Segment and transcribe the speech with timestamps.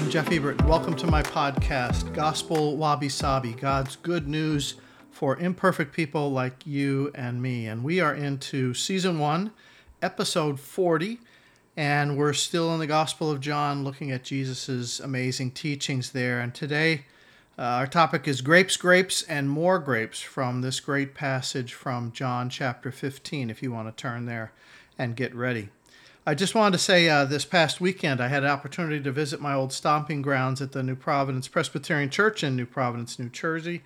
[0.00, 0.64] I'm Jeff Ebert.
[0.64, 4.76] Welcome to my podcast, Gospel Wabi Sabi God's Good News
[5.10, 7.66] for Imperfect People Like You and Me.
[7.66, 9.50] And we are into season one,
[10.00, 11.18] episode 40.
[11.76, 16.40] And we're still in the Gospel of John looking at Jesus' amazing teachings there.
[16.40, 17.04] And today,
[17.58, 22.48] uh, our topic is grapes, grapes, and more grapes from this great passage from John
[22.48, 24.52] chapter 15, if you want to turn there
[24.96, 25.68] and get ready.
[26.26, 29.40] I just wanted to say uh, this past weekend I had an opportunity to visit
[29.40, 33.80] my old stomping grounds at the New Providence Presbyterian Church in New Providence, New Jersey.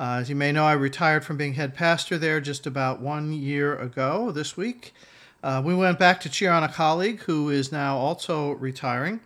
[0.00, 3.32] Uh, as you may know, I retired from being head pastor there just about one
[3.32, 4.94] year ago this week.
[5.44, 9.20] Uh, we went back to cheer on a colleague who is now also retiring.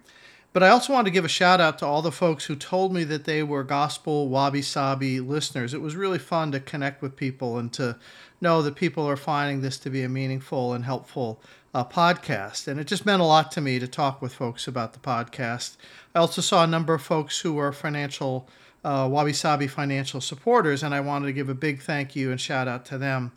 [0.52, 2.92] But I also want to give a shout out to all the folks who told
[2.92, 5.72] me that they were gospel wabi sabi listeners.
[5.72, 7.96] It was really fun to connect with people and to
[8.41, 11.41] know that people are finding this to be a meaningful and helpful
[11.72, 12.66] uh, podcast.
[12.66, 15.77] And it just meant a lot to me to talk with folks about the podcast.
[16.16, 18.48] I also saw a number of folks who were financial,
[18.84, 22.41] uh, wabi sabi financial supporters, and I wanted to give a big thank you and
[22.41, 23.30] shout out to them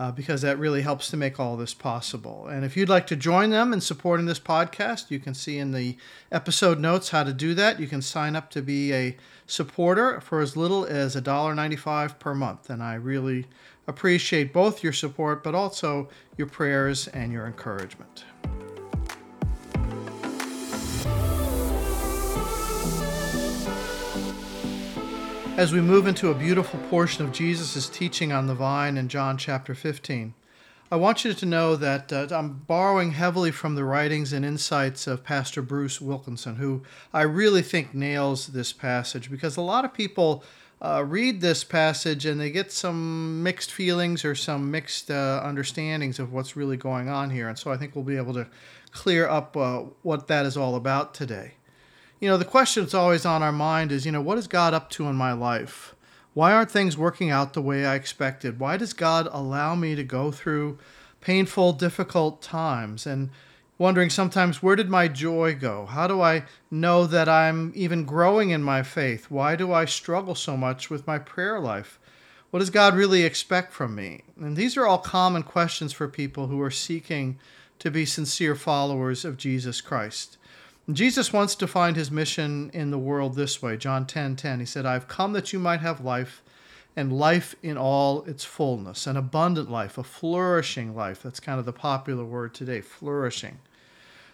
[0.00, 2.48] uh, because that really helps to make all this possible.
[2.48, 5.72] And if you'd like to join them in supporting this podcast, you can see in
[5.72, 5.98] the
[6.32, 7.78] episode notes how to do that.
[7.78, 9.14] You can sign up to be a
[9.46, 12.70] supporter for as little as $1.95 per month.
[12.70, 13.46] And I really
[13.86, 18.24] appreciate both your support, but also your prayers and your encouragement.
[25.60, 29.36] As we move into a beautiful portion of Jesus' teaching on the vine in John
[29.36, 30.32] chapter 15.
[30.90, 35.06] I want you to know that uh, I'm borrowing heavily from the writings and insights
[35.06, 36.80] of Pastor Bruce Wilkinson, who
[37.12, 40.42] I really think nails this passage because a lot of people
[40.80, 46.18] uh, read this passage and they get some mixed feelings or some mixed uh, understandings
[46.18, 47.50] of what's really going on here.
[47.50, 48.46] And so I think we'll be able to
[48.92, 51.52] clear up uh, what that is all about today
[52.20, 54.74] you know, the question that's always on our mind is, you know, what is God
[54.74, 55.94] up to in my life?
[56.34, 58.60] Why aren't things working out the way I expected?
[58.60, 60.78] Why does God allow me to go through
[61.20, 63.06] painful, difficult times?
[63.06, 63.30] And
[63.78, 65.86] wondering sometimes, where did my joy go?
[65.86, 69.30] How do I know that I'm even growing in my faith?
[69.30, 71.98] Why do I struggle so much with my prayer life?
[72.50, 74.22] What does God really expect from me?
[74.38, 77.38] And these are all common questions for people who are seeking
[77.78, 80.36] to be sincere followers of Jesus Christ.
[80.96, 83.76] Jesus wants to find his mission in the world this way.
[83.76, 86.42] John 10 10, he said, I've come that you might have life
[86.96, 91.22] and life in all its fullness, an abundant life, a flourishing life.
[91.22, 93.58] That's kind of the popular word today, flourishing.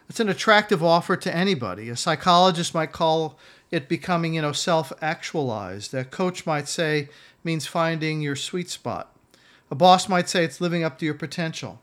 [0.09, 1.89] It's an attractive offer to anybody.
[1.89, 3.39] A psychologist might call
[3.71, 5.93] it becoming, you know, self-actualized.
[5.95, 7.09] A coach might say
[7.43, 9.17] means finding your sweet spot.
[9.71, 11.81] A boss might say it's living up to your potential.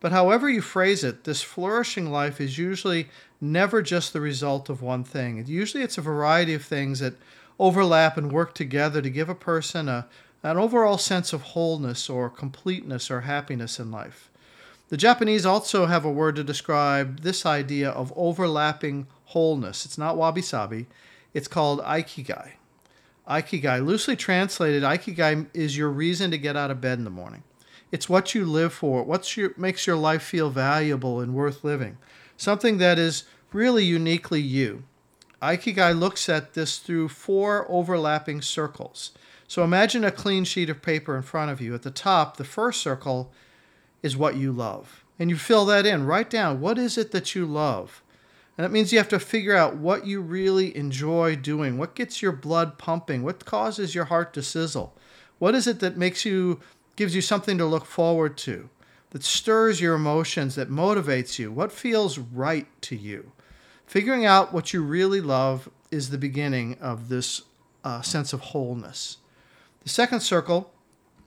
[0.00, 3.08] But however you phrase it, this flourishing life is usually
[3.40, 5.42] never just the result of one thing.
[5.46, 7.14] Usually it's a variety of things that
[7.58, 10.06] overlap and work together to give a person a,
[10.42, 14.30] an overall sense of wholeness or completeness or happiness in life.
[14.88, 19.84] The Japanese also have a word to describe this idea of overlapping wholeness.
[19.84, 20.86] It's not wabi sabi,
[21.34, 22.52] it's called aikigai.
[23.28, 27.42] Aikigai, loosely translated, aikigai is your reason to get out of bed in the morning.
[27.92, 31.98] It's what you live for, what makes your life feel valuable and worth living
[32.36, 34.84] something that is really uniquely you.
[35.42, 39.12] Aikigai looks at this through four overlapping circles.
[39.48, 41.74] So imagine a clean sheet of paper in front of you.
[41.74, 43.32] At the top, the first circle
[44.02, 45.04] is what you love.
[45.18, 46.04] And you fill that in.
[46.04, 48.02] Write down what is it that you love?
[48.56, 51.76] And that means you have to figure out what you really enjoy doing.
[51.76, 53.22] What gets your blood pumping?
[53.22, 54.96] What causes your heart to sizzle?
[55.38, 56.60] What is it that makes you
[56.96, 58.68] gives you something to look forward to?
[59.10, 63.32] that stirs your emotions, that motivates you, what feels right to you.
[63.86, 67.42] Figuring out what you really love is the beginning of this
[67.84, 69.18] uh, sense of wholeness.
[69.84, 70.70] The second circle,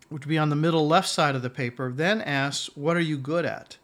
[0.09, 3.01] which would be on the middle left side of the paper, then asks, What are
[3.01, 3.77] you good at?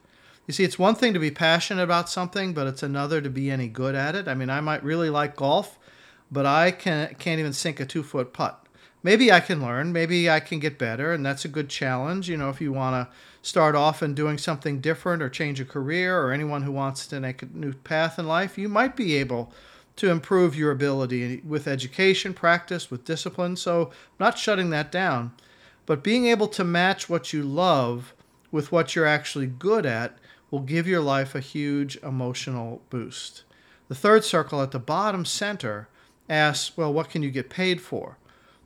[0.46, 3.50] You see, it's one thing to be passionate about something, but it's another to be
[3.50, 4.28] any good at it.
[4.28, 5.80] I mean, I might really like golf,
[6.30, 8.65] but I can, can't even sink a two foot putt
[9.06, 12.28] maybe I can learn, maybe I can get better, and that's a good challenge.
[12.28, 13.16] You know, if you want to
[13.48, 17.20] start off and doing something different or change a career, or anyone who wants to
[17.20, 19.54] make a new path in life, you might be able
[19.98, 23.56] to improve your ability with education, practice, with discipline.
[23.56, 25.34] So, I'm not shutting that down,
[25.86, 28.16] but being able to match what you love
[28.52, 30.18] with what you're actually good at
[30.50, 33.44] will give your life a huge emotional boost.
[33.88, 35.90] The third circle at the bottom center
[36.28, 38.18] asks, well, what can you get paid for?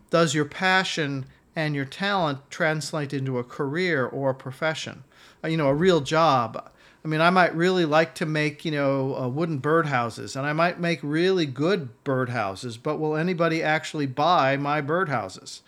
[0.10, 1.26] Does your passion
[1.56, 5.04] and your talent translate into a career or a profession?
[5.44, 6.72] Uh, you know, a real job.
[7.04, 10.54] I mean, I might really like to make, you know, uh, wooden birdhouses, and I
[10.54, 15.62] might make really good birdhouses, but will anybody actually buy my birdhouses?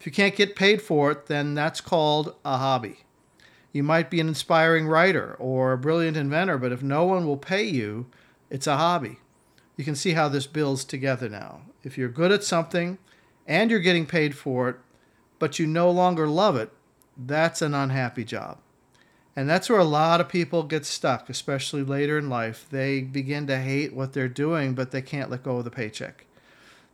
[0.00, 3.04] If you can't get paid for it, then that's called a hobby.
[3.72, 7.36] You might be an inspiring writer or a brilliant inventor, but if no one will
[7.36, 8.06] pay you,
[8.50, 9.20] it's a hobby.
[9.76, 11.62] You can see how this builds together now.
[11.84, 12.98] If you're good at something
[13.46, 14.76] and you're getting paid for it,
[15.38, 16.72] but you no longer love it,
[17.16, 18.58] that's an unhappy job.
[19.34, 22.66] And that's where a lot of people get stuck, especially later in life.
[22.70, 26.26] They begin to hate what they're doing, but they can't let go of the paycheck.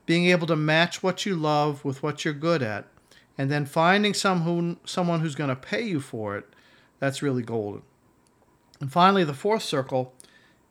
[0.06, 2.86] Being able to match what you love with what you're good at,
[3.36, 6.46] and then finding some who, someone who's going to pay you for it,
[7.00, 7.82] that's really golden.
[8.80, 10.14] And finally, the fourth circle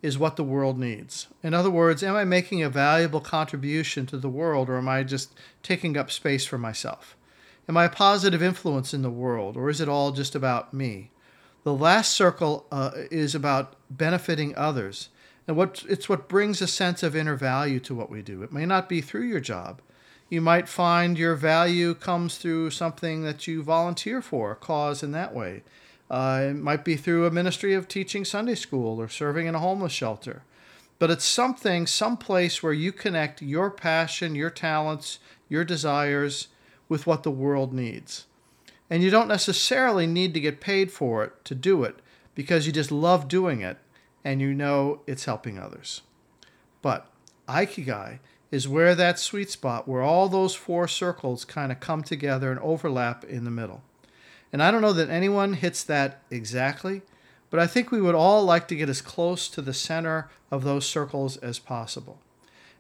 [0.01, 1.27] is what the world needs.
[1.41, 5.03] In other words, am I making a valuable contribution to the world, or am I
[5.03, 5.33] just
[5.63, 7.17] taking up space for myself?
[7.67, 11.11] Am I a positive influence in the world, or is it all just about me?
[11.63, 15.09] The last circle uh, is about benefiting others.
[15.47, 18.44] And what, it's what brings a sense of inner value to what we do.
[18.44, 19.81] It may not be through your job.
[20.29, 25.11] You might find your value comes through something that you volunteer for, a cause in
[25.11, 25.63] that way.
[26.09, 29.59] Uh, it might be through a ministry of teaching Sunday school or serving in a
[29.59, 30.44] homeless shelter.
[31.00, 35.19] But it's something, some place where you connect your passion, your talents,
[35.50, 36.48] your desires
[36.89, 38.25] with what the world needs.
[38.89, 42.00] And you don't necessarily need to get paid for it to do it
[42.36, 43.77] because you just love doing it
[44.24, 46.01] and you know it's helping others.
[46.81, 47.07] But
[47.48, 48.19] Ikigai
[48.50, 52.59] is where that sweet spot where all those four circles kind of come together and
[52.62, 53.83] overlap in the middle.
[54.51, 57.01] And I don't know that anyone hits that exactly,
[57.49, 60.63] but I think we would all like to get as close to the center of
[60.63, 62.19] those circles as possible.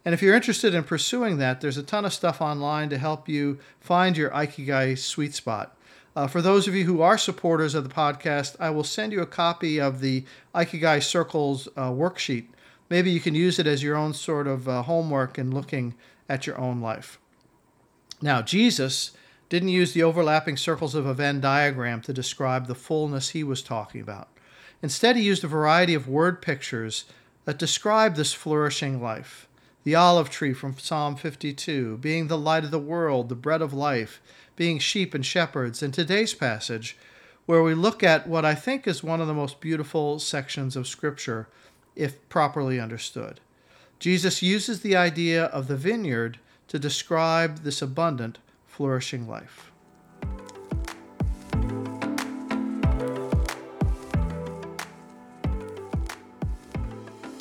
[0.05, 3.27] And if you're interested in pursuing that, there's a ton of stuff online to help
[3.27, 5.77] you find your Ikigai sweet spot.
[6.15, 9.21] Uh, for those of you who are supporters of the podcast, I will send you
[9.21, 10.23] a copy of the
[10.55, 12.45] Ikigai Circles uh, worksheet.
[12.89, 15.93] Maybe you can use it as your own sort of uh, homework in looking
[16.29, 17.19] at your own life.
[18.21, 19.11] Now, Jesus
[19.49, 23.61] didn't use the overlapping circles of a Venn diagram to describe the fullness he was
[23.61, 24.29] talking about.
[24.81, 27.05] Instead, he used a variety of word pictures
[27.45, 29.47] that describe this flourishing life.
[29.83, 33.73] The olive tree from Psalm 52, being the light of the world, the bread of
[33.73, 34.21] life,
[34.57, 36.97] being sheep and shepherds, in today's passage,
[37.45, 40.87] where we look at what I think is one of the most beautiful sections of
[40.87, 41.47] Scripture,
[41.95, 43.39] if properly understood.
[43.99, 48.39] Jesus uses the idea of the vineyard to describe this abundant,
[48.77, 49.71] flourishing life.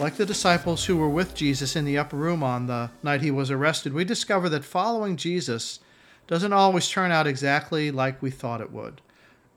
[0.00, 3.30] Like the disciples who were with Jesus in the upper room on the night he
[3.30, 5.80] was arrested, we discover that following Jesus
[6.26, 9.02] doesn't always turn out exactly like we thought it would.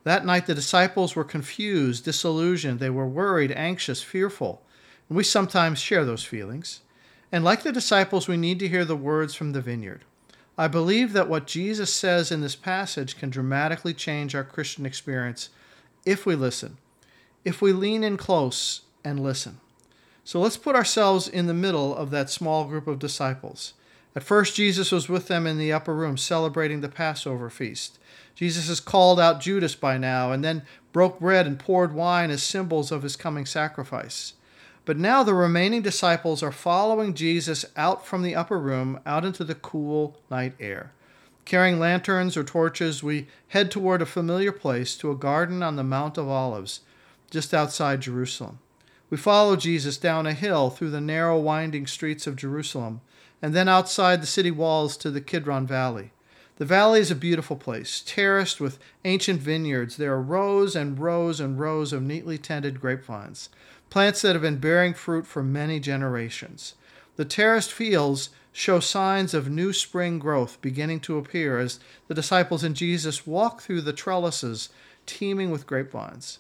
[0.04, 4.62] That night, the disciples were confused, disillusioned, they were worried, anxious, fearful.
[5.08, 6.82] And we sometimes share those feelings.
[7.32, 10.04] And like the disciples, we need to hear the words from the vineyard.
[10.60, 15.48] I believe that what Jesus says in this passage can dramatically change our Christian experience
[16.06, 16.76] if we listen,
[17.46, 19.62] if we lean in close and listen.
[20.26, 23.72] So let's put ourselves in the middle of that small group of disciples.
[24.18, 27.98] At first, Jesus was with them in the upper room celebrating the Passover feast.
[28.36, 32.44] Jesus has called out Judas by now and then broke bread and poured wine as
[32.44, 34.34] symbols of his coming sacrifice.
[34.90, 39.44] But now the remaining disciples are following Jesus out from the upper room out into
[39.44, 40.94] the cool night air.
[41.46, 45.84] Carrying lanterns or torches, we head toward a familiar place to a garden on the
[45.84, 46.80] Mount of Olives,
[47.30, 48.58] just outside Jerusalem.
[49.12, 53.02] We follow Jesus down a hill through the narrow, winding streets of Jerusalem
[53.44, 56.14] and then outside the city walls to the Kidron Valley.
[56.60, 59.96] The valley is a beautiful place, terraced with ancient vineyards.
[59.96, 63.50] There are rows and rows and rows of neatly tended grapevines,
[63.90, 66.76] plants that have been bearing fruit for many generations.
[67.16, 72.64] The terraced fields show signs of new spring growth beginning to appear as the disciples
[72.64, 74.70] and Jesus walk through the trellises
[75.06, 76.40] teeming with grapevines.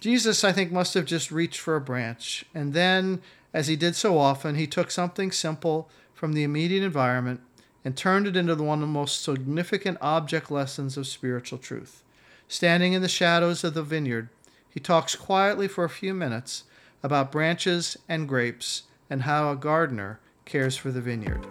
[0.00, 3.20] Jesus, I think, must have just reached for a branch, and then,
[3.52, 7.40] as he did so often, he took something simple from the immediate environment
[7.84, 12.02] and turned it into one of the most significant object lessons of spiritual truth.
[12.46, 14.28] Standing in the shadows of the vineyard,
[14.68, 16.64] he talks quietly for a few minutes
[17.02, 21.46] about branches and grapes and how a gardener cares for the vineyard.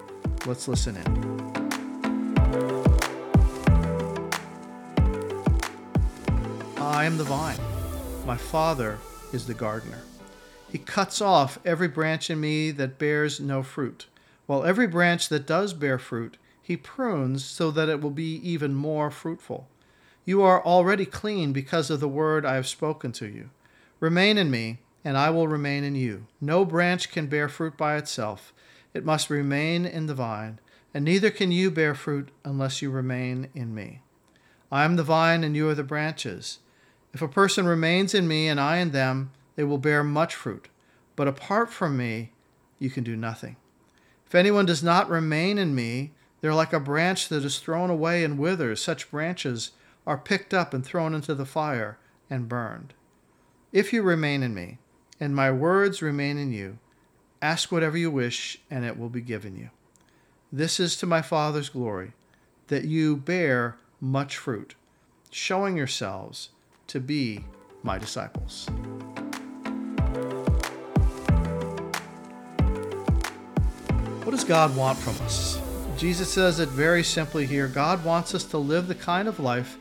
[0.45, 1.27] Let's listen in.
[6.77, 7.59] I am the vine.
[8.25, 8.99] My Father
[9.31, 10.03] is the gardener.
[10.71, 14.07] He cuts off every branch in me that bears no fruit
[14.47, 18.73] while every branch that does bear fruit, he prunes so that it will be even
[18.73, 19.67] more fruitful.
[20.25, 23.49] You are already clean because of the word I have spoken to you.
[23.99, 26.27] Remain in me, and I will remain in you.
[26.41, 28.53] No branch can bear fruit by itself,
[28.93, 30.59] it must remain in the vine,
[30.93, 34.01] and neither can you bear fruit unless you remain in me.
[34.69, 36.59] I am the vine, and you are the branches.
[37.13, 40.67] If a person remains in me, and I in them, they will bear much fruit.
[41.15, 42.33] But apart from me,
[42.77, 43.55] you can do nothing.
[44.25, 46.11] If anyone does not remain in me,
[46.41, 48.81] they're like a branch that is thrown away and withers.
[48.81, 49.71] Such branches
[50.05, 51.97] are picked up and thrown into the fire
[52.29, 52.93] and burned.
[53.71, 54.79] If you remain in me,
[55.19, 56.77] and my words remain in you,
[57.41, 59.69] ask whatever you wish, and it will be given you.
[60.51, 62.13] This is to my Father's glory,
[62.67, 64.75] that you bear much fruit,
[65.31, 66.50] showing yourselves
[66.88, 67.45] to be
[67.83, 68.69] my disciples.
[74.24, 75.59] What does God want from us?
[75.97, 79.77] Jesus says it very simply here God wants us to live the kind of life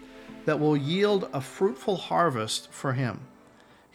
[0.46, 3.20] that will yield a fruitful harvest for Him.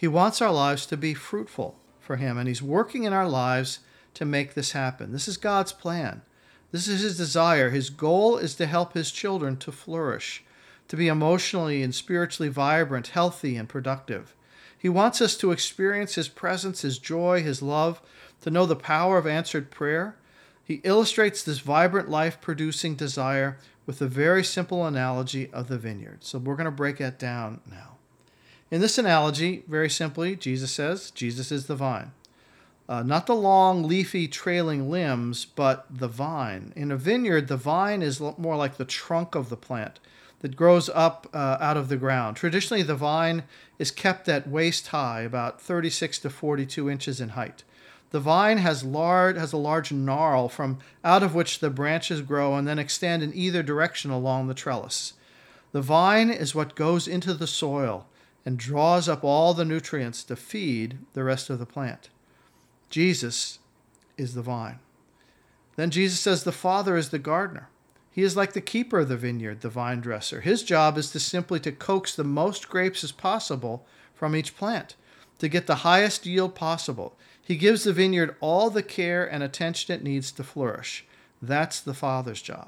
[0.02, 3.82] He wants our lives to be fruitful for Him, and He's working in our lives
[4.16, 5.12] to make this happen.
[5.12, 6.24] This is God's plan.
[6.72, 7.70] This is His desire.
[7.70, 10.44] His goal is to help His children to flourish,
[10.88, 14.36] to be emotionally and spiritually vibrant, healthy, and productive.
[14.76, 18.02] He wants us to experience His presence, His joy, His love,
[18.42, 20.16] to know the power of answered prayer,
[20.64, 26.24] he illustrates this vibrant life producing desire with a very simple analogy of the vineyard.
[26.24, 27.98] So we're going to break that down now.
[28.72, 32.14] In this analogy, very simply, Jesus says, Jesus is the vine.
[32.88, 36.72] Uh, not the long, leafy, trailing limbs, but the vine.
[36.76, 40.00] In a vineyard, the vine is more like the trunk of the plant
[40.40, 42.38] that grows up uh, out of the ground.
[42.38, 43.44] Traditionally, the vine
[43.78, 47.64] is kept at waist high, about 36 to 42 inches in height.
[48.12, 52.56] The vine has large has a large gnarl from out of which the branches grow
[52.56, 55.14] and then extend in either direction along the trellis.
[55.72, 58.08] The vine is what goes into the soil
[58.46, 62.10] and draws up all the nutrients to feed the rest of the plant.
[62.90, 63.60] Jesus
[64.18, 64.80] is the vine.
[65.76, 67.70] Then Jesus says the Father is the gardener.
[68.12, 70.42] He is like the keeper of the vineyard, the vine dresser.
[70.42, 74.96] His job is to simply to coax the most grapes as possible from each plant
[75.40, 77.16] to get the highest yield possible.
[77.42, 81.06] He gives the vineyard all the care and attention it needs to flourish.
[81.42, 82.68] That's the Father's job.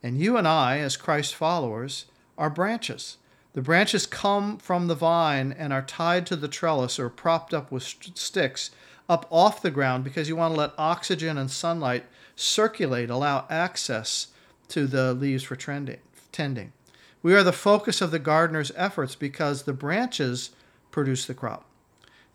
[0.00, 2.04] And you and I, as Christ followers,
[2.36, 3.16] are branches.
[3.58, 7.72] The branches come from the vine and are tied to the trellis or propped up
[7.72, 8.70] with sticks
[9.08, 12.04] up off the ground because you want to let oxygen and sunlight
[12.36, 14.28] circulate, allow access
[14.68, 15.98] to the leaves for trending,
[16.30, 16.72] tending.
[17.20, 20.50] We are the focus of the gardener's efforts because the branches
[20.92, 21.64] produce the crop.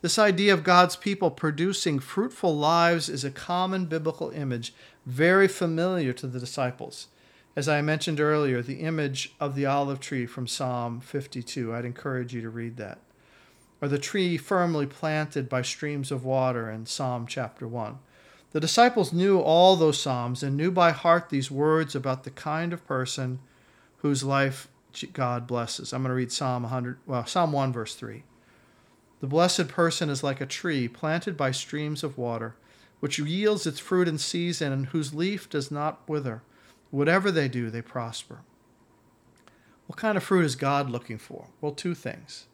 [0.02, 4.74] This idea of God's people producing fruitful lives is a common biblical image,
[5.06, 7.06] very familiar to the disciples.
[7.56, 11.72] As I mentioned earlier, the image of the olive tree from Psalm 52.
[11.72, 12.98] I'd encourage you to read that.
[13.80, 17.98] Or the tree firmly planted by streams of water in Psalm chapter 1.
[18.50, 22.72] The disciples knew all those Psalms and knew by heart these words about the kind
[22.72, 23.38] of person
[23.98, 24.68] whose life
[25.12, 25.92] God blesses.
[25.92, 28.24] I'm going to read Psalm 100, well, Psalm 1, verse 3.
[29.20, 32.56] The blessed person is like a tree planted by streams of water,
[33.00, 36.42] which yields its fruit in season and whose leaf does not wither.
[36.94, 38.42] Whatever they do, they prosper.
[39.88, 41.48] What kind of fruit is God looking for?
[41.60, 42.46] Well, two things.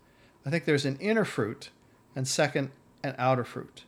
[0.46, 1.68] I think there's an inner fruit,
[2.16, 2.70] and second,
[3.04, 3.84] an outer fruit.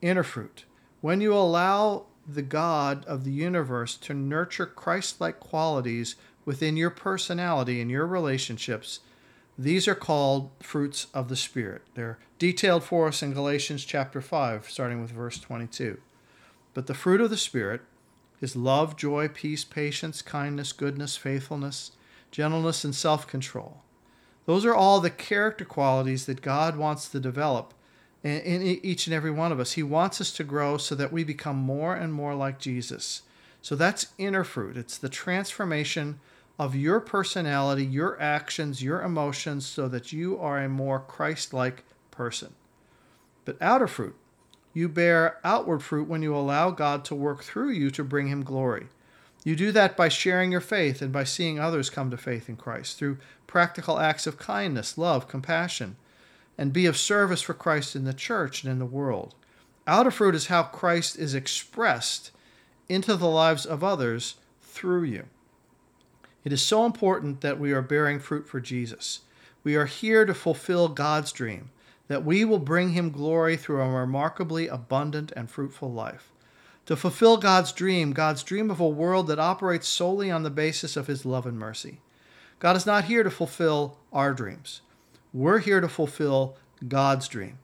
[0.00, 0.66] Inner fruit.
[1.00, 6.14] When you allow the God of the universe to nurture Christ like qualities
[6.44, 9.00] within your personality and your relationships,
[9.58, 11.82] these are called fruits of the Spirit.
[11.94, 16.00] They're detailed for us in Galatians chapter 5, starting with verse 22.
[16.72, 17.80] But the fruit of the Spirit
[18.40, 21.92] is love, joy, peace, patience, kindness, goodness, faithfulness,
[22.30, 23.82] gentleness, and self control.
[24.46, 27.74] Those are all the character qualities that God wants to develop
[28.24, 29.72] in each and every one of us.
[29.72, 33.22] He wants us to grow so that we become more and more like Jesus.
[33.62, 34.76] So that's inner fruit.
[34.76, 36.20] It's the transformation
[36.58, 41.84] of your personality, your actions, your emotions, so that you are a more Christ like
[42.10, 42.54] person.
[43.44, 44.16] But outer fruit,
[44.78, 48.44] you bear outward fruit when you allow God to work through you to bring Him
[48.44, 48.86] glory.
[49.44, 52.54] You do that by sharing your faith and by seeing others come to faith in
[52.54, 53.18] Christ through
[53.48, 55.96] practical acts of kindness, love, compassion,
[56.56, 59.34] and be of service for Christ in the church and in the world.
[59.86, 62.30] Outer fruit is how Christ is expressed
[62.88, 65.24] into the lives of others through you.
[66.44, 69.22] It is so important that we are bearing fruit for Jesus.
[69.64, 71.70] We are here to fulfill God's dream,
[72.08, 76.32] that we will bring him glory through a remarkably abundant and fruitful life.
[76.86, 80.96] To fulfill God's dream, God's dream of a world that operates solely on the basis
[80.96, 82.00] of his love and mercy.
[82.60, 84.80] God is not here to fulfill our dreams.
[85.32, 87.58] We're here to fulfill God's dream.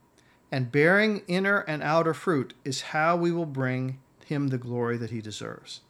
[0.53, 5.11] And bearing inner and outer fruit is how we will bring him the glory that
[5.11, 5.81] he deserves.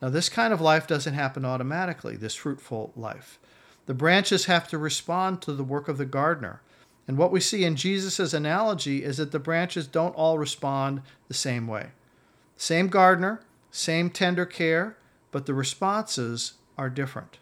[0.00, 3.38] Now, this kind of life doesn't happen automatically, this fruitful life.
[3.86, 6.60] The branches have to respond to the work of the gardener.
[7.08, 11.34] And what we see in Jesus' analogy is that the branches don't all respond the
[11.34, 11.88] same way.
[12.56, 14.96] Same gardener, same tender care,
[15.30, 17.38] but the responses are different.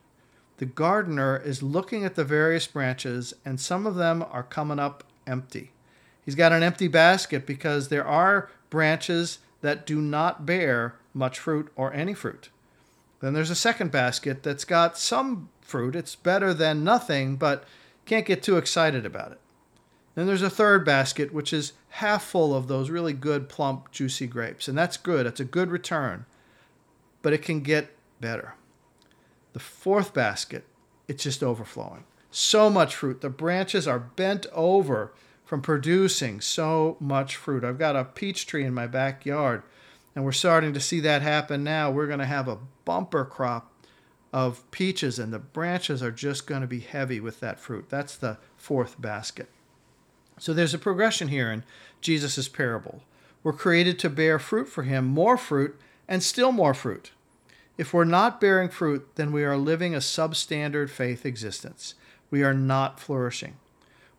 [0.59, 5.04] The gardener is looking at the various branches, and some of them are coming up
[5.26, 5.73] empty.
[6.25, 11.71] He's got an empty basket because there are branches that do not bear much fruit
[11.76, 12.50] or any fruit.
[13.21, 15.97] Then there's a second basket that's got some fruit.
[15.97, 17.64] It's better than nothing, but
[18.04, 19.40] can't get too excited about it.
[20.14, 24.26] Then there's a third basket, which is half full of those really good, plump, juicy
[24.26, 24.68] grapes.
[24.68, 25.26] And that's good.
[25.26, 26.26] It's a good return.
[27.23, 27.90] But it can get
[28.21, 28.54] better.
[29.52, 30.64] The fourth basket,
[31.09, 32.04] it's just overflowing.
[32.30, 33.21] So much fruit.
[33.21, 35.12] The branches are bent over
[35.44, 37.64] from producing so much fruit.
[37.64, 39.62] I've got a peach tree in my backyard,
[40.14, 41.90] and we're starting to see that happen now.
[41.90, 43.73] We're going to have a bumper crop
[44.33, 47.87] of peaches, and the branches are just going to be heavy with that fruit.
[47.88, 49.49] That's the fourth basket.
[50.38, 51.64] So there's a progression here in
[52.00, 53.03] Jesus' parable.
[53.43, 57.12] We're created to bear fruit for him, more fruit, and still more fruit.
[57.76, 61.95] If we're not bearing fruit, then we are living a substandard faith existence.
[62.31, 63.57] We are not flourishing.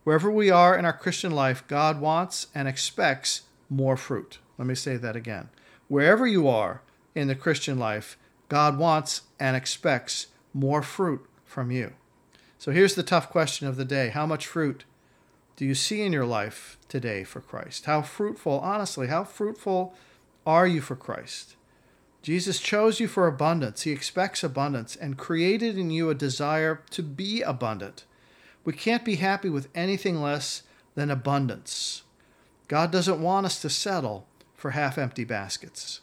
[0.04, 4.40] Wherever we are in our Christian life, God wants and expects more fruit.
[4.58, 5.50] Let me say that again.
[5.88, 6.82] Wherever you are
[7.16, 8.18] in the Christian life,
[8.50, 11.94] God wants and expects more fruit from you.
[12.58, 14.84] So here's the tough question of the day How much fruit
[15.56, 17.86] do you see in your life today for Christ?
[17.86, 19.96] How fruitful, honestly, how fruitful
[20.46, 21.56] are you for Christ?
[22.22, 23.84] Jesus chose you for abundance.
[23.84, 28.04] He expects abundance and created in you a desire to be abundant.
[28.64, 30.64] We can't be happy with anything less
[30.96, 32.02] than abundance.
[32.68, 34.26] God doesn't want us to settle
[34.56, 36.02] for half empty baskets.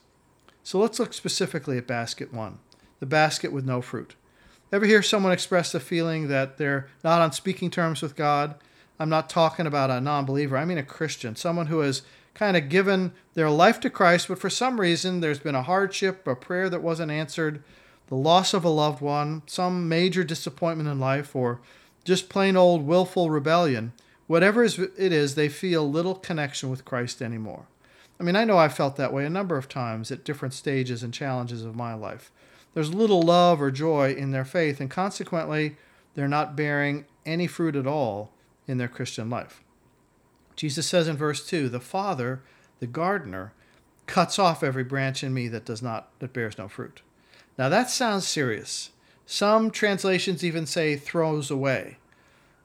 [0.63, 2.59] So let's look specifically at basket one
[3.01, 4.15] the basket with no fruit.
[4.73, 8.55] Ever hear someone express the feeling that they're not on speaking terms with God?
[9.03, 12.03] I'm not talking about a non believer, I mean a Christian, someone who has
[12.35, 16.25] kind of given their life to Christ, but for some reason there's been a hardship,
[16.25, 17.65] a prayer that wasn't answered,
[18.07, 21.61] the loss of a loved one, some major disappointment in life, or
[22.05, 23.93] just plain old willful rebellion,
[24.29, 27.67] whatever it is, they feel little connection with Christ anymore.
[28.21, 31.03] I mean, I know I've felt that way a number of times at different stages
[31.03, 32.31] and challenges of my life.
[32.73, 35.77] There's little love or joy in their faith, and consequently,
[36.15, 38.31] they're not bearing any fruit at all
[38.67, 39.63] in their Christian life.
[40.57, 42.43] Jesus says in verse 2 The Father,
[42.81, 43.53] the gardener,
[44.07, 47.03] cuts off every branch in me that does not that bears no fruit.
[47.59, 48.91] Now that sounds serious.
[49.27, 51.99] Some translations even say throws away.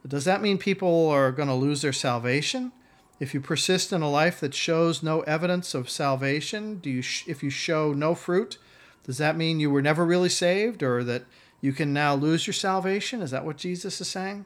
[0.06, 2.72] Does that mean people are going to lose their salvation?
[3.20, 7.28] If you persist in a life that shows no evidence of salvation, do you sh-
[7.28, 8.58] if you show no fruit,
[9.04, 11.24] does that mean you were never really saved or that
[11.62, 13.22] you can now lose your salvation?
[13.22, 14.46] Is that what Jesus is saying?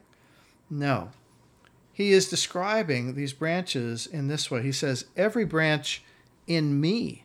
[0.70, 1.10] No.
[1.92, 4.62] He is describing these branches in this way.
[4.62, 6.02] He says, Every branch
[6.46, 7.24] in me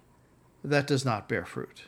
[0.64, 1.84] that does not bear fruit.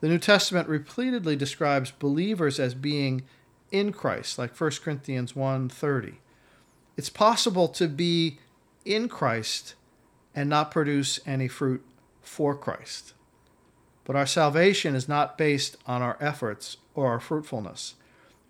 [0.00, 3.24] The New Testament repeatedly describes believers as being
[3.70, 6.14] in Christ, like 1 Corinthians 1:30.
[6.96, 8.38] It's possible to be
[8.84, 9.74] in Christ
[10.34, 11.84] and not produce any fruit
[12.22, 13.12] for Christ.
[14.04, 17.94] But our salvation is not based on our efforts or our fruitfulness.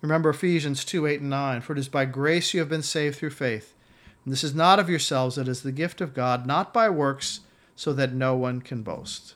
[0.00, 1.60] Remember Ephesians 2 8 and 9.
[1.60, 3.74] For it is by grace you have been saved through faith.
[4.24, 7.40] And this is not of yourselves, it is the gift of God, not by works,
[7.74, 9.34] so that no one can boast.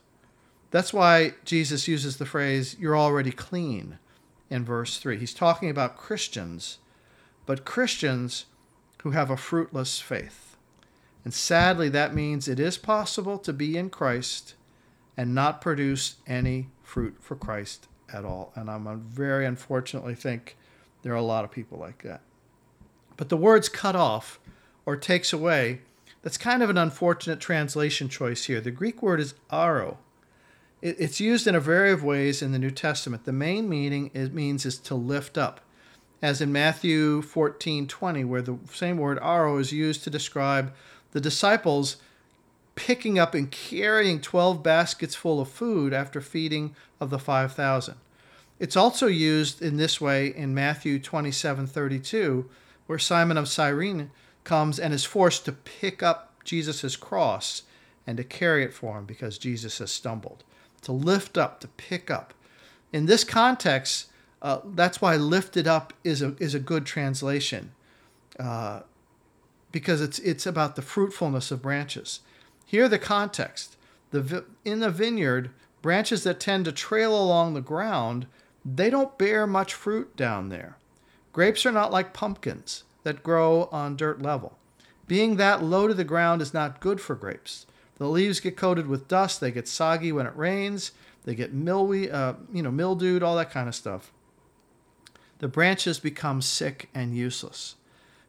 [0.71, 3.99] That's why Jesus uses the phrase, you're already clean,
[4.51, 5.19] in verse 3.
[5.19, 6.79] He's talking about Christians,
[7.47, 8.47] but Christians
[9.03, 10.57] who have a fruitless faith.
[11.25, 14.55] And sadly, that means it is possible to be in Christ
[15.17, 18.53] and not produce any fruit for Christ at all.
[18.55, 20.57] And I'm very unfortunately think
[21.03, 22.21] there are a lot of people like that.
[23.17, 24.41] But the words cut off
[24.87, 25.81] or takes away,
[26.23, 28.61] that's kind of an unfortunate translation choice here.
[28.61, 29.97] The Greek word is aro
[30.83, 33.25] it's used in a variety of ways in the New Testament.
[33.25, 35.61] The main meaning it means is to lift up,
[36.21, 40.75] as in Matthew 14 20, where the same word aro is used to describe
[41.13, 41.97] the disciples
[42.75, 47.97] picking up and carrying 12 baskets full of food after feeding of the 5,000.
[48.59, 52.49] It's also used in this way in Matthew 27 32,
[52.87, 54.11] where Simon of Cyrene
[54.45, 57.63] comes and is forced to pick up Jesus' cross
[58.07, 60.45] and to carry it for him because Jesus has stumbled
[60.83, 62.35] to lift up, to pick up.
[62.93, 64.09] In this context,
[64.43, 67.73] uh, that's why lifted up is a, is a good translation.
[68.39, 68.81] Uh,
[69.71, 72.21] because it's it's about the fruitfulness of branches.
[72.65, 73.77] Here the context.
[74.11, 78.27] The in the vineyard, branches that tend to trail along the ground,
[78.65, 80.77] they don't bear much fruit down there.
[81.33, 84.59] Grapes are not like pumpkins that grow on dirt level.
[85.07, 87.67] Being that low to the ground is not good for grapes.
[87.97, 90.93] The leaves get coated with dust, they get soggy when it rains,
[91.25, 94.13] they get mildewy, uh, you know, mildewed, all that kind of stuff.
[95.39, 97.77] The branches become sick and useless.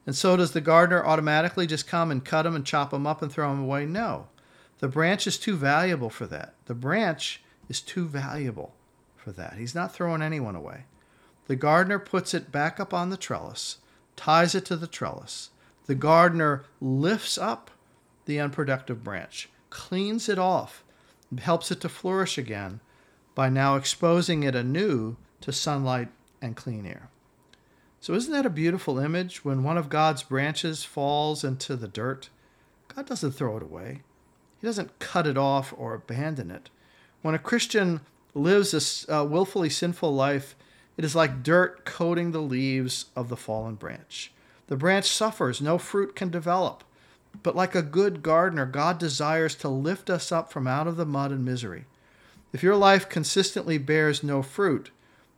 [0.05, 3.21] And so does the gardener automatically just come and cut them and chop them up
[3.21, 3.85] and throw them away?
[3.85, 4.27] No.
[4.79, 6.55] The branch is too valuable for that.
[6.65, 8.73] The branch is too valuable
[9.15, 9.53] for that.
[9.57, 10.85] He's not throwing anyone away.
[11.47, 13.77] The gardener puts it back up on the trellis,
[14.15, 15.49] ties it to the trellis.
[15.85, 17.71] The gardener lifts up
[18.25, 20.83] the unproductive branch, cleans it off,
[21.39, 22.79] helps it to flourish again
[23.35, 26.09] by now exposing it anew to sunlight
[26.41, 27.09] and clean air.
[28.03, 32.27] So, isn't that a beautiful image when one of God's branches falls into the dirt?
[32.93, 34.01] God doesn't throw it away,
[34.59, 36.69] He doesn't cut it off or abandon it.
[37.21, 38.01] When a Christian
[38.33, 40.53] lives a uh, willfully sinful life,
[40.97, 44.33] it is like dirt coating the leaves of the fallen branch.
[44.67, 46.83] The branch suffers, no fruit can develop.
[47.41, 51.05] But like a good gardener, God desires to lift us up from out of the
[51.05, 51.85] mud and misery.
[52.51, 54.91] If your life consistently bears no fruit,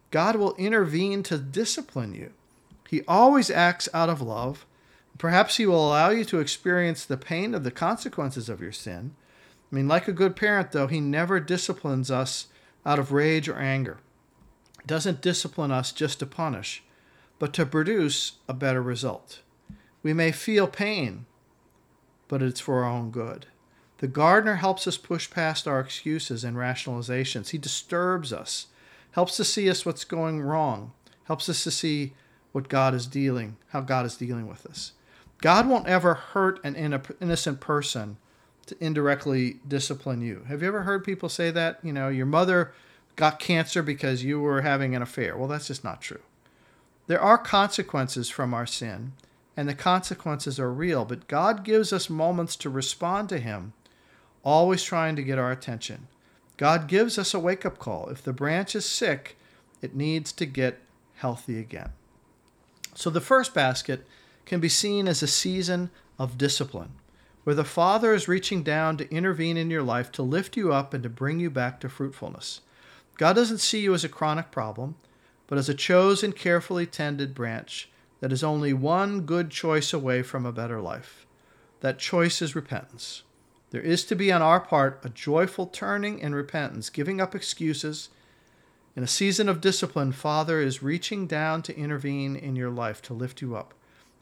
[0.09, 2.31] God will intervene to discipline you.
[2.89, 4.65] He always acts out of love.
[5.17, 9.15] Perhaps He will allow you to experience the pain of the consequences of your sin.
[9.71, 12.47] I mean, like a good parent, though, He never disciplines us
[12.85, 13.97] out of rage or anger.
[14.81, 16.83] He doesn't discipline us just to punish,
[17.39, 19.41] but to produce a better result.
[20.03, 21.25] We may feel pain,
[22.27, 23.47] but it's for our own good.
[23.99, 27.49] The gardener helps us push past our excuses and rationalizations.
[27.49, 28.67] He disturbs us,
[29.11, 30.91] helps us see us what's going wrong,
[31.23, 32.13] helps us to see
[32.55, 34.93] what God is dealing, how God is dealing with us.
[35.41, 38.15] God won't ever hurt an innocent person
[38.67, 40.45] to indirectly discipline you.
[40.47, 41.79] Have you ever heard people say that?
[41.83, 42.71] You know, your mother
[43.17, 45.35] got cancer because you were having an affair.
[45.35, 46.21] Well, that's just not true.
[47.07, 49.11] There are consequences from our sin,
[49.57, 53.73] and the consequences are real, but God gives us moments to respond to Him
[54.45, 56.07] always trying to get our attention.
[56.55, 58.07] God gives us a wake up call.
[58.07, 59.35] If the branch is sick,
[59.81, 60.79] it needs to get
[61.15, 61.89] healthy again.
[62.95, 64.07] So the first basket
[64.45, 66.93] can be seen as a season of discipline,
[67.43, 70.93] where the Father is reaching down to intervene in your life to lift you up
[70.93, 72.61] and to bring you back to fruitfulness.
[73.17, 74.95] God doesn't see you as a chronic problem,
[75.47, 80.45] but as a chosen, carefully tended branch that is only one good choice away from
[80.45, 81.25] a better life.
[81.81, 83.23] That choice is repentance.
[83.71, 88.09] There is to be on our part a joyful turning and repentance, giving up excuses.
[88.95, 93.13] In a season of discipline, Father is reaching down to intervene in your life to
[93.13, 93.73] lift you up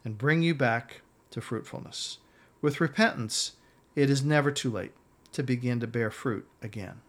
[0.04, 2.18] and bring you back to fruitfulness.
[2.60, 3.54] With repentance,
[3.96, 4.94] it is never too late
[5.34, 7.02] to begin to bear fruit again.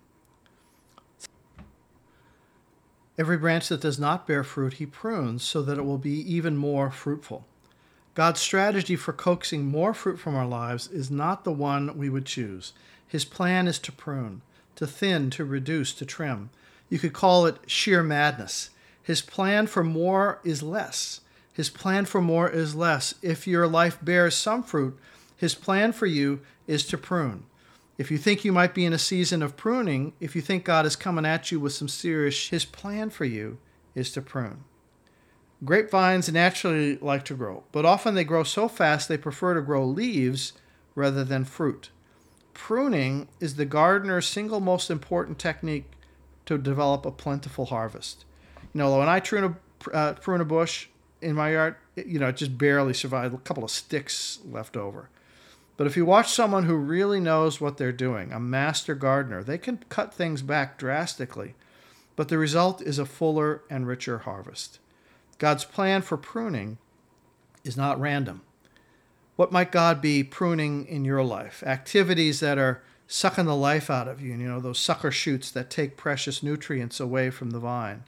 [3.16, 6.57] Every branch that does not bear fruit, he prunes so that it will be even
[6.57, 7.46] more fruitful.
[8.14, 12.27] God's strategy for coaxing more fruit from our lives is not the one we would
[12.27, 12.72] choose.
[13.07, 14.42] His plan is to prune,
[14.77, 16.50] to thin, to reduce, to trim.
[16.88, 18.70] You could call it sheer madness.
[19.03, 21.20] His plan for more is less.
[21.53, 23.14] His plan for more is less.
[23.23, 24.99] If your life bears some fruit,
[25.37, 27.44] his plan for you is to prune.
[27.97, 30.85] If you think you might be in a season of pruning, if you think God
[30.85, 33.59] is coming at you with some serious, his plan for you
[33.94, 34.64] is to prune.
[35.64, 39.85] Grapevines naturally like to grow, but often they grow so fast they prefer to grow
[39.87, 40.55] leaves
[40.94, 41.90] rather than fruit.
[42.53, 45.90] Pruning is the gardener's single most important technique
[46.46, 48.24] to develop a plentiful harvest.
[48.72, 50.88] You know, when I prune a, uh, prune a bush
[51.20, 54.76] in my yard, it, you know, it just barely survived, a couple of sticks left
[54.76, 55.09] over.
[55.76, 59.59] But if you watch someone who really knows what they're doing, a master gardener, they
[59.59, 61.54] can cut things back drastically,
[62.14, 64.78] but the result is a fuller and richer harvest.
[65.38, 66.78] God's plan for pruning
[67.64, 68.42] is not random.
[69.37, 71.64] What might God be pruning in your life?
[71.66, 75.71] Activities that are sucking the life out of you, you know, those sucker shoots that
[75.71, 78.05] take precious nutrients away from the vine.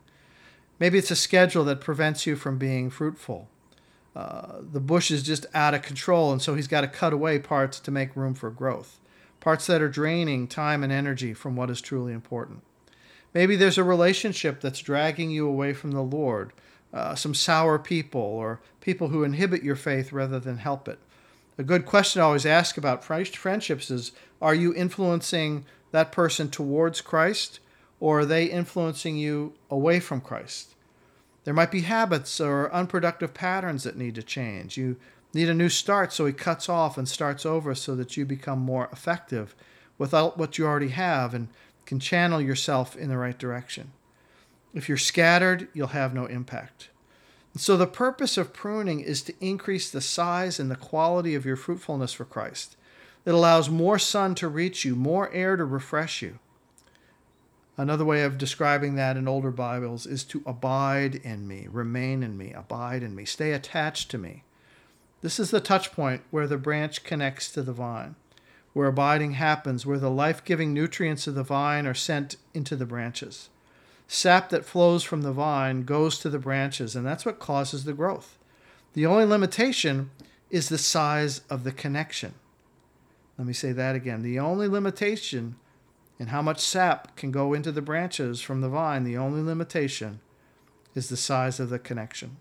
[0.78, 3.48] Maybe it's a schedule that prevents you from being fruitful.
[4.14, 7.38] Uh, the bush is just out of control, and so he's got to cut away
[7.38, 8.98] parts to make room for growth,
[9.40, 12.62] parts that are draining time and energy from what is truly important.
[13.34, 16.54] Maybe there's a relationship that's dragging you away from the Lord,
[16.94, 20.98] uh, some sour people or people who inhibit your faith rather than help it.
[21.58, 27.00] A good question I always ask about friendships is Are you influencing that person towards
[27.00, 27.60] Christ
[27.98, 30.74] or are they influencing you away from Christ?
[31.44, 34.76] There might be habits or unproductive patterns that need to change.
[34.76, 34.96] You
[35.32, 38.58] need a new start, so he cuts off and starts over so that you become
[38.58, 39.54] more effective
[39.96, 41.48] without what you already have and
[41.86, 43.92] can channel yourself in the right direction.
[44.74, 46.90] If you're scattered, you'll have no impact.
[47.58, 51.56] So the purpose of pruning is to increase the size and the quality of your
[51.56, 52.76] fruitfulness for Christ.
[53.24, 56.38] It allows more sun to reach you, more air to refresh you.
[57.78, 62.38] Another way of describing that in older Bibles is to abide in me, remain in
[62.38, 64.44] me, abide in me, stay attached to me.
[65.20, 68.16] This is the touch point where the branch connects to the vine,
[68.72, 72.86] where abiding happens, where the life giving nutrients of the vine are sent into the
[72.86, 73.50] branches.
[74.08, 77.92] Sap that flows from the vine goes to the branches, and that's what causes the
[77.92, 78.38] growth.
[78.92, 80.10] The only limitation
[80.50, 82.34] is the size of the connection.
[83.36, 84.22] Let me say that again.
[84.22, 85.56] The only limitation
[86.18, 90.20] in how much sap can go into the branches from the vine, the only limitation
[90.94, 92.38] is the size of the connection.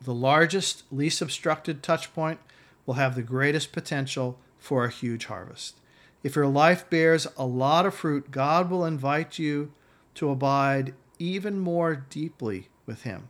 [0.00, 2.40] The largest, least obstructed touch point
[2.86, 5.76] will have the greatest potential for a huge harvest.
[6.22, 9.72] If your life bears a lot of fruit, God will invite you
[10.18, 13.28] to abide even more deeply with Him.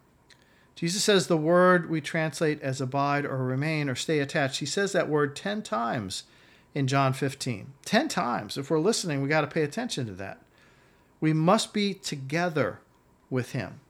[0.74, 4.92] Jesus says the word we translate as abide or remain or stay attached, He says
[4.92, 6.24] that word 10 times
[6.74, 7.74] in John 15.
[7.84, 8.56] 10 times.
[8.56, 10.40] If we're listening, we got to pay attention to that.
[11.20, 12.80] We must be together
[13.28, 13.80] with Him.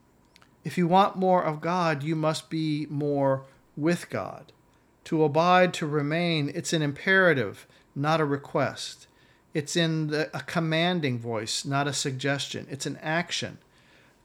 [0.65, 3.45] If you want more of God, you must be more
[3.77, 4.53] with God.
[5.05, 9.07] To abide, to remain, it's an imperative, not a request.
[9.55, 12.67] It's in the, a commanding voice, not a suggestion.
[12.71, 13.59] It's an action.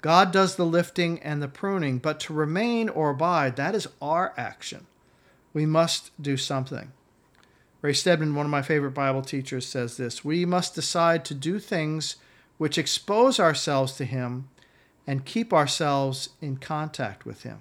[0.02, 4.34] God does the lifting and the pruning, but to remain or abide, that is our
[4.36, 4.86] action.
[5.54, 6.92] We must do something.
[7.82, 11.60] Ray Stedman, one of my favorite Bible teachers, says this We must decide to do
[11.60, 12.18] things
[12.58, 14.50] which expose ourselves to Him
[15.06, 17.60] and keep ourselves in contact with Him.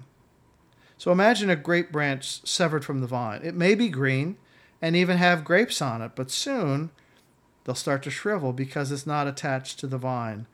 [0.97, 3.41] So imagine a grape branch severed from the vine.
[3.43, 4.37] It may be green
[4.81, 6.91] and even have grapes on it, but soon
[7.63, 10.47] they'll start to shrivel because it's not attached to the vine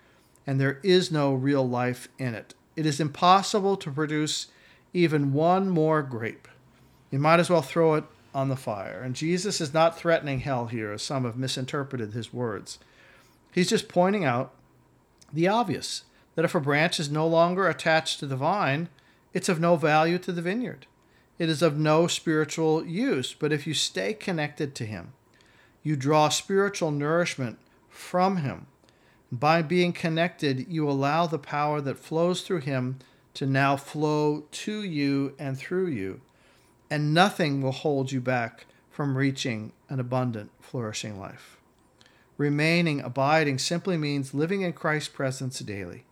[0.50, 2.56] and there is no real life in it.
[2.76, 4.48] It is impossible to produce
[4.95, 6.48] even one more grape.
[7.12, 9.00] You might as well throw it on the fire.
[9.04, 12.80] And Jesus is not threatening hell here, as some have misinterpreted his words.
[13.52, 14.54] He's just pointing out
[15.32, 18.89] the obvious that if a branch is no longer attached to the vine,
[19.36, 20.88] it's of no value to the vineyard.
[21.38, 23.36] It is of no spiritual use.
[23.36, 25.13] But if you stay connected to Him,
[25.84, 28.68] you draw spiritual nourishment from Him.
[29.32, 33.00] By being connected, you allow the power that flows through Him
[33.36, 36.22] to now flow to you and through you
[36.89, 41.58] and nothing will hold you back from reaching an abundant, flourishing life.
[42.38, 46.06] Remaining, abiding simply means living in Christ's presence daily.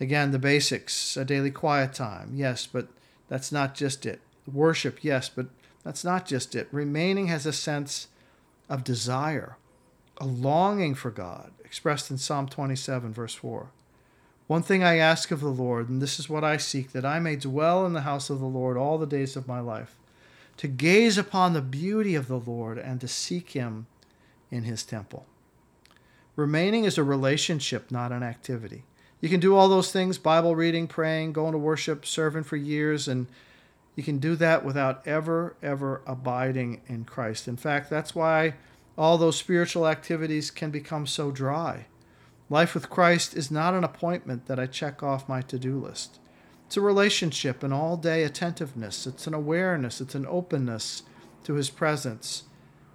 [0.00, 2.88] Again, the basics a daily quiet time, yes, but
[3.28, 4.20] that's not just it.
[4.50, 5.46] Worship, yes, but
[5.84, 6.68] that's not just it.
[6.72, 8.08] Remaining has a sense
[8.68, 9.56] of desire,
[10.18, 13.70] a longing for God, expressed in Psalm 27, verse 4.
[14.46, 17.18] One thing I ask of the Lord, and this is what I seek, that I
[17.18, 19.94] may dwell in the house of the Lord all the days of my life
[20.58, 23.86] to gaze upon the beauty of the Lord and to seek Him
[24.50, 25.24] in His temple.
[26.36, 28.84] Remaining is a relationship, not an activity.
[29.20, 33.08] You can do all those things Bible reading, praying, going to worship, serving for years,
[33.08, 33.26] and
[33.98, 37.48] you can do that without ever, ever abiding in Christ.
[37.48, 38.54] In fact, that's why
[38.96, 41.86] all those spiritual activities can become so dry.
[42.48, 46.20] Life with Christ is not an appointment that I check off my to do list.
[46.64, 49.04] It's a relationship, an all day attentiveness.
[49.04, 51.02] It's an awareness, it's an openness
[51.42, 52.44] to His presence.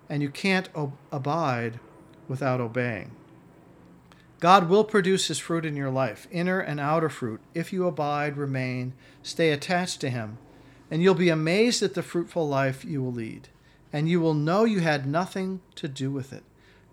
[0.08, 1.82] And you can't ob- abide
[2.30, 3.12] without obeying.
[4.40, 8.38] God will produce His fruit in your life, inner and outer fruit, if you abide,
[8.38, 10.38] remain, stay attached to Him.
[10.94, 13.48] And you'll be amazed at the fruitful life you will lead.
[13.92, 16.44] And you will know you had nothing to do with it.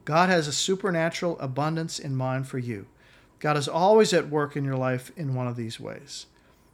[0.06, 2.86] God has a supernatural abundance in mind for you.
[3.40, 6.24] God is always at work in your life in one of these ways.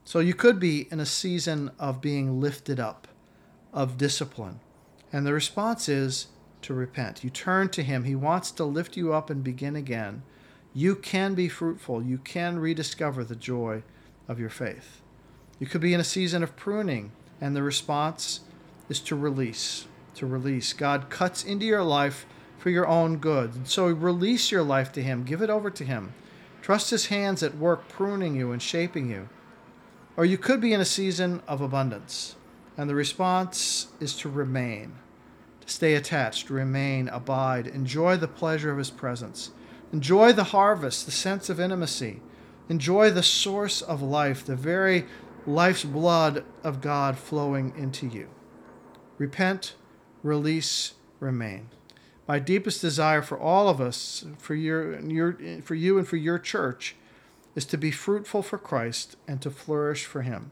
[0.04, 3.08] So you could be in a season of being lifted up,
[3.72, 4.60] of discipline.
[5.12, 6.28] And the response is
[6.62, 7.24] to repent.
[7.24, 8.04] You turn to Him.
[8.04, 10.22] He wants to lift you up and begin again.
[10.72, 12.04] You can be fruitful.
[12.04, 13.82] You can rediscover the joy
[14.28, 15.02] of your faith.
[15.58, 18.40] You could be in a season of pruning, and the response
[18.88, 19.86] is to release.
[20.16, 20.72] To release.
[20.72, 22.26] God cuts into your life
[22.58, 23.54] for your own good.
[23.54, 25.24] And so release your life to Him.
[25.24, 26.14] Give it over to Him.
[26.62, 29.28] Trust His hands at work pruning you and shaping you.
[30.16, 32.36] Or you could be in a season of abundance,
[32.76, 34.94] and the response is to remain,
[35.60, 39.50] to stay attached, remain, abide, enjoy the pleasure of His presence,
[39.92, 42.22] enjoy the harvest, the sense of intimacy,
[42.70, 45.04] enjoy the source of life, the very
[45.46, 48.28] life's blood of God flowing into you.
[49.18, 49.74] Repent,
[50.22, 51.70] release, remain.
[52.28, 56.38] My deepest desire for all of us, for your, your, for you and for your
[56.38, 56.96] church,
[57.54, 60.50] is to be fruitful for Christ and to flourish for Him.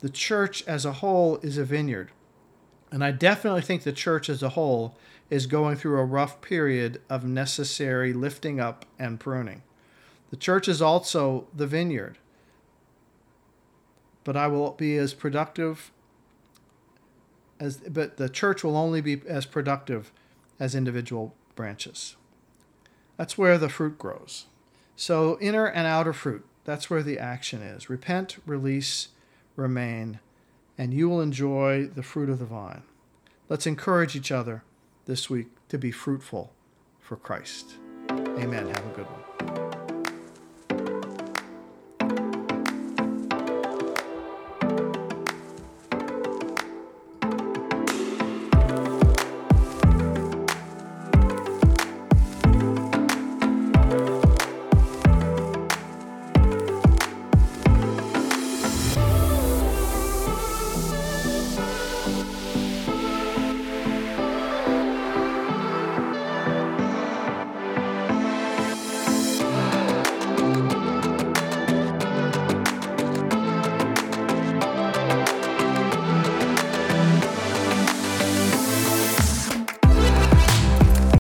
[0.00, 2.10] The church as a whole is a vineyard.
[2.92, 4.96] And I definitely think the church as a whole
[5.28, 9.62] is going through a rough period of necessary lifting up and pruning.
[10.30, 12.18] The church is also the vineyard.
[14.26, 15.92] But I will be as productive
[17.60, 20.10] as but the church will only be as productive
[20.58, 22.16] as individual branches.
[23.16, 24.46] That's where the fruit grows.
[24.96, 27.88] So inner and outer fruit, that's where the action is.
[27.88, 29.08] Repent, release,
[29.54, 30.18] remain,
[30.76, 32.82] and you will enjoy the fruit of the vine.
[33.48, 34.64] Let's encourage each other
[35.04, 36.52] this week to be fruitful
[36.98, 37.74] for Christ.
[38.10, 38.66] Amen.
[38.66, 39.25] Have a good one.